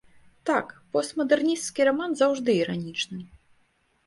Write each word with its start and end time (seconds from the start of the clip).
Так, 0.49 0.71
постмадэрнісцкі 0.95 1.85
раман 1.89 2.11
заўжды 2.23 2.51
іранічны. 2.63 3.21